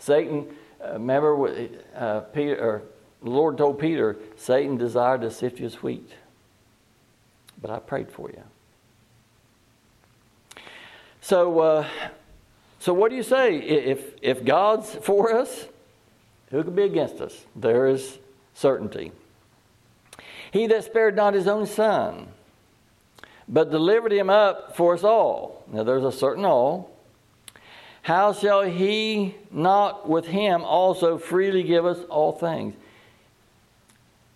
[0.00, 0.48] Satan,
[0.84, 2.82] uh, remember uh, Peter,
[3.22, 6.10] the Lord told Peter, Satan desired to sift you as wheat.
[7.60, 8.42] But I prayed for you.
[11.20, 11.86] So, uh,
[12.80, 13.56] so what do you say?
[13.58, 15.66] If, if God's for us,
[16.50, 17.44] who can be against us?
[17.54, 18.18] There is
[18.54, 19.12] certainty.
[20.50, 22.26] He that spared not his own son,
[23.48, 25.64] but delivered him up for us all.
[25.72, 26.90] Now there's a certain all.
[28.02, 32.74] How shall he not with him also freely give us all things?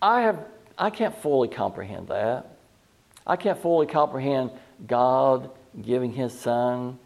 [0.01, 0.45] I have
[0.77, 2.57] I can't fully comprehend that.
[3.25, 4.51] I can't fully comprehend
[4.85, 5.49] God
[5.81, 6.99] giving his son.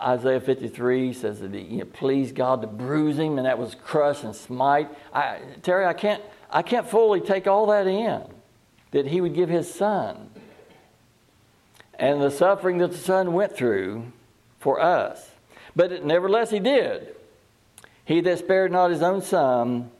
[0.00, 4.34] Isaiah 53 says that he pleased God to bruise him, and that was crush and
[4.34, 4.88] smite.
[5.12, 8.22] I, Terry, I can't, I can't fully take all that in,
[8.92, 10.30] that he would give his son
[12.02, 14.10] and the suffering that the Son went through
[14.58, 15.30] for us.
[15.76, 17.14] But nevertheless, He did.
[18.04, 19.91] He that spared not His own Son,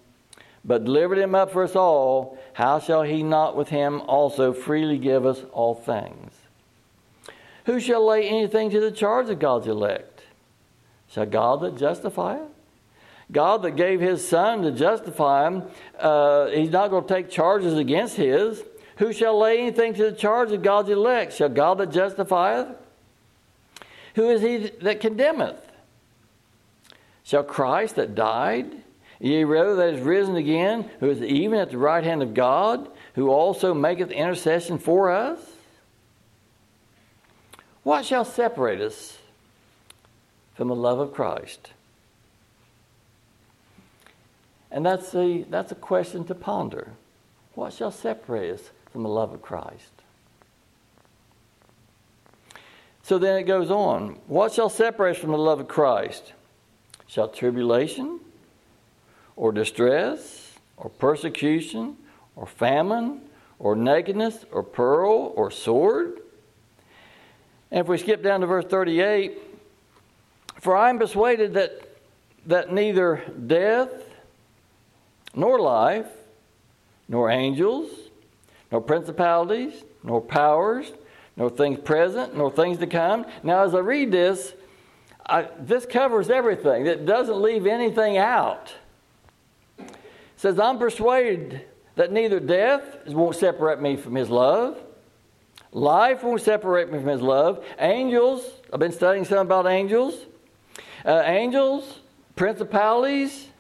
[0.65, 4.99] but delivered Him up for us all, how shall He not with Him also freely
[4.99, 6.33] give us all things?
[7.67, 10.23] Who shall lay anything to the charge of God's elect?
[11.09, 12.49] Shall God that justifieth?
[13.31, 15.63] God that gave His Son to justify Him,
[15.99, 18.63] uh, He's not going to take charges against His.
[18.97, 21.33] Who shall lay anything to the charge of God's elect?
[21.33, 22.69] Shall God that justifieth?
[24.15, 25.61] Who is he that condemneth?
[27.25, 28.83] Shall Christ that died,
[29.23, 32.91] yea, rather that is risen again, who is even at the right hand of God,
[33.15, 35.39] who also maketh intercession for us?
[37.85, 39.19] What shall separate us
[40.55, 41.71] from the love of Christ?
[44.71, 46.93] And that's a, that's a question to ponder.
[47.55, 49.91] What shall separate us from the love of Christ?
[53.05, 54.19] So then it goes on.
[54.27, 56.33] What shall separate us from the love of Christ?
[57.07, 58.21] Shall tribulation,
[59.37, 61.97] or distress, or persecution,
[62.37, 63.21] or famine,
[63.59, 66.21] or nakedness, or peril, or sword?
[67.71, 69.39] And if we skip down to verse 38,
[70.61, 71.81] for I am persuaded that,
[72.47, 73.91] that neither death,
[75.35, 76.07] nor life,
[77.09, 77.91] nor angels,
[78.71, 80.93] nor principalities, nor powers,
[81.37, 83.25] nor things present, nor things to come.
[83.43, 84.55] Now, as I read this,
[85.25, 86.87] I, this covers everything.
[86.87, 88.75] It doesn't leave anything out.
[90.43, 91.61] Says, I'm persuaded
[91.95, 94.77] that neither death won't separate me from his love,
[95.71, 100.17] life won't separate me from his love, angels, I've been studying some about angels,
[101.07, 102.01] uh, angels,
[102.35, 103.51] principalities,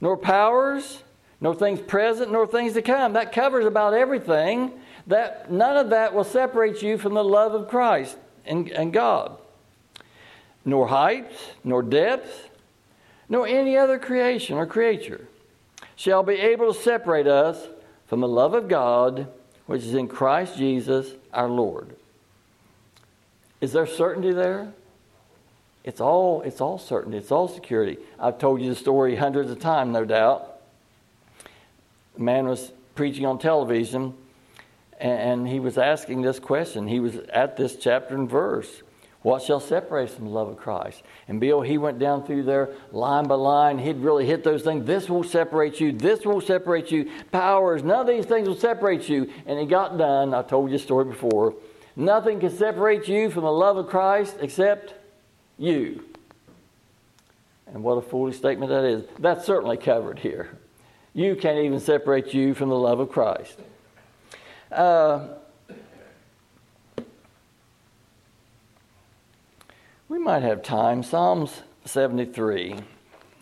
[0.00, 1.02] nor powers,
[1.42, 3.12] nor things present, nor things to come.
[3.12, 4.80] That covers about everything.
[5.08, 9.36] That none of that will separate you from the love of Christ and, and God.
[10.64, 11.30] Nor height,
[11.64, 12.48] nor depth,
[13.28, 15.28] nor any other creation or creature
[15.98, 17.66] shall be able to separate us
[18.06, 19.26] from the love of God
[19.66, 21.96] which is in Christ Jesus our Lord.
[23.60, 24.72] Is there certainty there?
[25.82, 27.98] It's all, it's all certainty, it's all security.
[28.18, 30.60] I've told you the story hundreds of times, no doubt.
[32.16, 34.14] A man was preaching on television
[35.00, 36.86] and he was asking this question.
[36.86, 38.82] He was at this chapter and verse.
[39.22, 41.02] What shall separate us from the love of Christ?
[41.26, 43.78] And Bill, he went down through there line by line.
[43.78, 44.86] He'd really hit those things.
[44.86, 45.90] This won't separate you.
[45.90, 47.10] This won't separate you.
[47.32, 49.30] Powers, none of these things will separate you.
[49.46, 50.34] And he got done.
[50.34, 51.54] I told you a story before.
[51.96, 54.94] Nothing can separate you from the love of Christ except
[55.58, 56.04] you.
[57.66, 59.04] And what a foolish statement that is.
[59.18, 60.56] That's certainly covered here.
[61.12, 63.58] You can't even separate you from the love of Christ.
[64.70, 65.28] Uh,
[70.28, 71.02] might have time.
[71.02, 72.76] Psalms 73.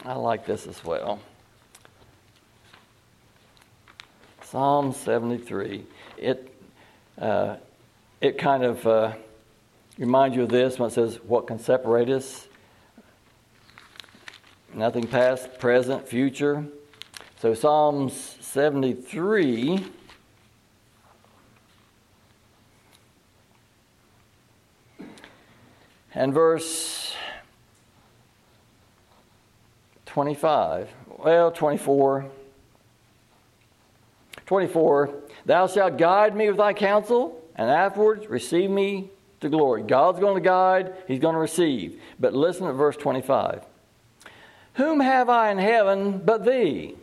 [0.05, 1.19] I like this as well.
[4.45, 5.85] Psalm 73.
[6.17, 6.55] It,
[7.19, 7.57] uh,
[8.21, 9.15] it kind of uh,
[9.99, 12.47] remind you of this when it says, What can separate us?
[14.73, 16.67] Nothing past, present, future.
[17.41, 19.85] So, Psalms 73.
[26.17, 27.15] And verse
[30.07, 30.89] 25,
[31.19, 32.31] well, 24.
[34.47, 35.15] 24,
[35.45, 39.11] thou shalt guide me with thy counsel, and afterwards receive me
[39.41, 39.83] to glory.
[39.83, 42.01] God's going to guide, He's going to receive.
[42.19, 43.67] But listen to verse 25.
[44.75, 46.95] Whom have I in heaven but thee?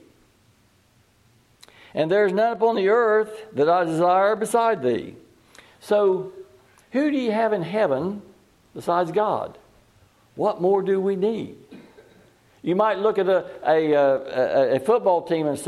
[1.93, 5.13] And there is none upon the earth that I desire beside thee.
[5.79, 6.33] So,
[6.93, 8.23] who do you have in heaven
[8.75, 9.57] besides God?
[10.35, 11.57] What more do we need?
[12.61, 15.59] You might look at a, a, uh, a, a football team and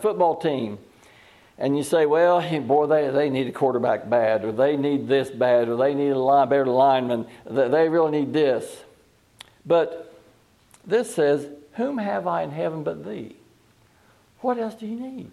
[0.00, 0.78] football team
[1.58, 5.30] and you say, well, boy, they, they need a quarterback bad, or they need this
[5.30, 7.26] bad, or they need a line, better lineman.
[7.48, 8.82] They really need this.
[9.64, 10.12] But
[10.86, 13.36] this says, Whom have I in heaven but thee?
[14.40, 15.30] What else do you need?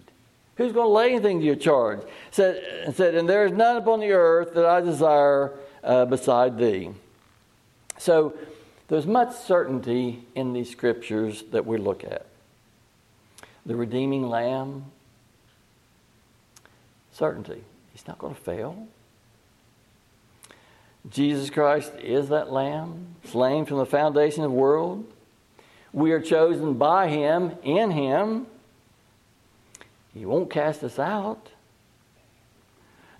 [0.56, 2.00] Who's going to lay anything to your charge?
[2.30, 6.90] Said, said And there is none upon the earth that I desire uh, beside thee.
[7.98, 8.36] So
[8.88, 12.26] there's much certainty in these scriptures that we look at.
[13.64, 14.86] The redeeming lamb,
[17.12, 17.62] certainty.
[17.92, 18.88] He's not going to fail.
[21.10, 25.04] Jesus Christ is that lamb, slain from the foundation of the world.
[25.92, 28.46] We are chosen by him, in him.
[30.14, 31.51] He won't cast us out.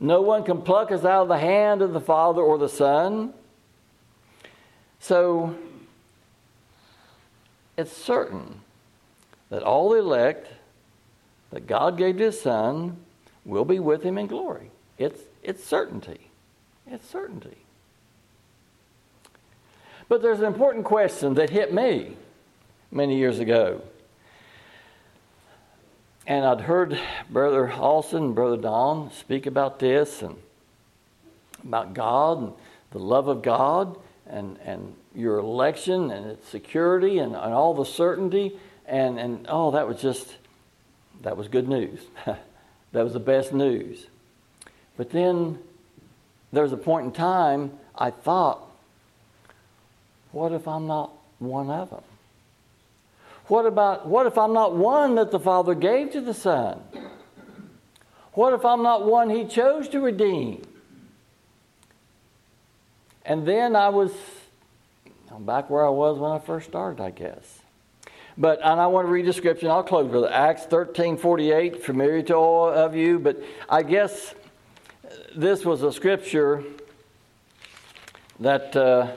[0.03, 3.33] No one can pluck us out of the hand of the Father or the Son.
[4.99, 5.55] So,
[7.77, 8.61] it's certain
[9.49, 10.49] that all the elect
[11.51, 12.97] that God gave to His Son
[13.45, 14.73] will be with him in glory.
[14.99, 16.31] It's, it's certainty.
[16.85, 17.59] It's certainty.
[20.09, 22.17] But there's an important question that hit me
[22.91, 23.83] many years ago.
[26.27, 26.99] And I'd heard
[27.31, 30.37] Brother and Brother Don speak about this and
[31.65, 32.53] about God and
[32.93, 33.97] the love of God
[34.27, 38.53] and, and your election and its security and, and all the certainty.
[38.87, 40.37] And, and oh, that was just,
[41.23, 42.01] that was good news.
[42.93, 44.07] That was the best news.
[44.99, 45.59] But then
[46.53, 48.61] there was a point in time I thought,
[50.31, 52.03] what if I'm not one of them?
[53.49, 56.81] What about what if I'm not one that the Father gave to the Son?
[58.33, 60.63] What if I'm not one he chose to redeem?
[63.25, 64.13] And then I was
[65.31, 67.61] I'm back where I was when I first started, I guess.
[68.37, 70.31] But and I want to read the scripture, I'll close with it.
[70.33, 74.35] Acts 13 48, familiar to all of you, but I guess
[75.35, 76.63] this was a scripture
[78.41, 79.09] that, uh,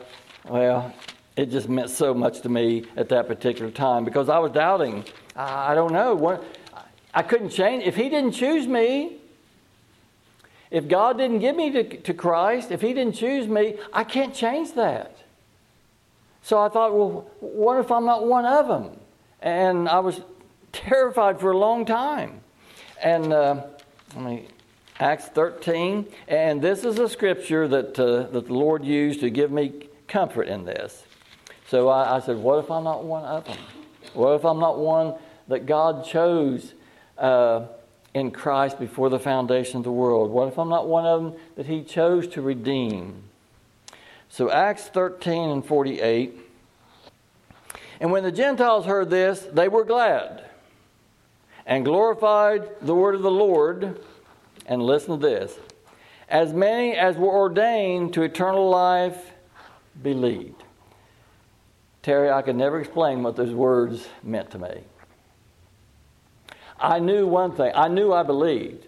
[0.47, 0.93] well,
[1.35, 5.03] it just meant so much to me at that particular time because I was doubting.
[5.35, 6.43] I, I don't know.
[7.13, 7.83] I couldn't change.
[7.83, 9.17] If He didn't choose me,
[10.71, 14.33] if God didn't give me to, to Christ, if He didn't choose me, I can't
[14.33, 15.17] change that.
[16.41, 18.99] So I thought, well, what if I'm not one of them?
[19.41, 20.21] And I was
[20.71, 22.41] terrified for a long time.
[23.01, 23.63] And uh,
[24.99, 29.51] Acts 13, and this is a scripture that, uh, that the Lord used to give
[29.51, 31.04] me comfort in this.
[31.67, 33.57] So I, I, said, What if I'm not one of them?
[34.13, 35.15] What if I'm not one
[35.47, 36.73] that God chose
[37.17, 37.65] uh,
[38.13, 40.31] in Christ before the foundation of the world?
[40.31, 43.23] What if I'm not one of them that He chose to redeem?
[44.29, 46.39] So Acts 13 and 48.
[47.99, 50.43] And when the Gentiles heard this, they were glad
[51.65, 53.99] and glorified the word of the Lord
[54.67, 55.57] and listen to this
[56.27, 59.31] as many as were ordained to eternal life
[60.01, 60.64] believed.
[62.05, 64.81] Terry, I could never explain what those words meant to me.
[66.79, 67.71] I knew one thing.
[67.73, 68.85] I knew I believed.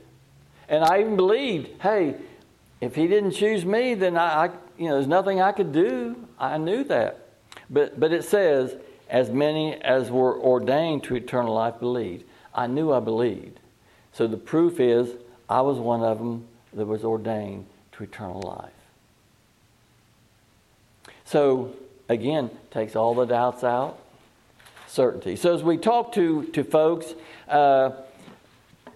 [0.70, 2.14] And I even believed, hey,
[2.80, 6.28] if he didn't choose me, then I, I you know, there's nothing I could do.
[6.38, 7.30] I knew that.
[7.72, 8.76] But but it says,
[9.10, 12.24] as many as were ordained to eternal life believed.
[12.54, 13.60] I knew I believed.
[14.14, 15.10] So the proof is
[15.50, 18.70] I was one of them that was ordained to eternal life.
[21.26, 21.74] So,
[22.10, 24.00] again, takes all the doubts out.
[24.88, 25.36] Certainty.
[25.36, 27.14] So, as we talk to, to folks,
[27.48, 27.92] uh,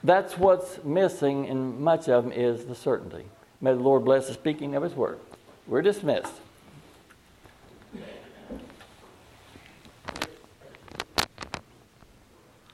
[0.04, 3.26] that's what's missing in much of them is the certainty.
[3.60, 5.20] May the Lord bless the speaking of His word.
[5.68, 6.34] We're dismissed.